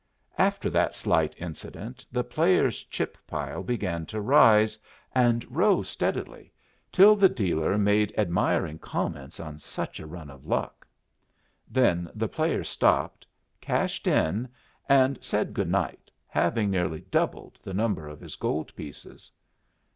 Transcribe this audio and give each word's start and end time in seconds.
After 0.39 0.67
that 0.71 0.95
slight 0.95 1.35
incident 1.37 2.07
the 2.11 2.23
player's 2.23 2.81
chip 2.85 3.19
pile 3.27 3.61
began 3.61 4.07
to 4.07 4.19
rise, 4.19 4.79
and 5.13 5.45
rose 5.55 5.89
steadily, 5.89 6.51
till 6.91 7.15
the 7.15 7.29
dealer 7.29 7.77
made 7.77 8.11
admiring 8.17 8.79
comments 8.79 9.39
on 9.39 9.59
such 9.59 9.99
a 9.99 10.07
run 10.07 10.31
of 10.31 10.43
luck. 10.47 10.87
Then 11.69 12.09
the 12.15 12.27
player 12.27 12.63
stopped, 12.63 13.27
cashed 13.61 14.07
in, 14.07 14.49
and 14.89 15.23
said 15.23 15.53
good 15.53 15.69
night, 15.69 16.09
having 16.25 16.71
nearly 16.71 17.01
doubled 17.11 17.59
the 17.61 17.75
number 17.75 18.07
of 18.07 18.21
his 18.21 18.35
gold 18.35 18.75
pieces. 18.75 19.31